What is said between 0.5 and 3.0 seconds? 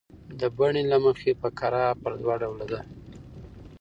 بڼي له مخه فقره پر دوه ډوله ده.